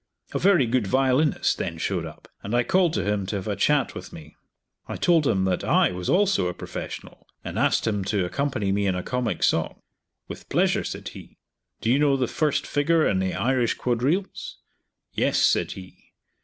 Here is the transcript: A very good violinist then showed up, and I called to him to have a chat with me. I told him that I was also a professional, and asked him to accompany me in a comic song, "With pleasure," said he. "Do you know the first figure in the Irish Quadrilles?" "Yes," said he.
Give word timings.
A 0.33 0.39
very 0.39 0.65
good 0.65 0.87
violinist 0.87 1.59
then 1.59 1.77
showed 1.77 2.07
up, 2.07 2.27
and 2.41 2.55
I 2.55 2.63
called 2.63 2.93
to 2.95 3.05
him 3.05 3.27
to 3.27 3.35
have 3.35 3.47
a 3.47 3.55
chat 3.55 3.93
with 3.93 4.11
me. 4.11 4.35
I 4.87 4.95
told 4.95 5.27
him 5.27 5.45
that 5.45 5.63
I 5.63 5.91
was 5.91 6.09
also 6.09 6.47
a 6.47 6.55
professional, 6.55 7.27
and 7.43 7.59
asked 7.59 7.85
him 7.85 8.03
to 8.05 8.25
accompany 8.25 8.71
me 8.71 8.87
in 8.87 8.95
a 8.95 9.03
comic 9.03 9.43
song, 9.43 9.79
"With 10.27 10.49
pleasure," 10.49 10.83
said 10.83 11.09
he. 11.09 11.37
"Do 11.81 11.91
you 11.91 11.99
know 11.99 12.17
the 12.17 12.25
first 12.25 12.65
figure 12.65 13.07
in 13.07 13.19
the 13.19 13.35
Irish 13.35 13.75
Quadrilles?" 13.77 14.57
"Yes," 15.13 15.37
said 15.37 15.73
he. 15.73 16.13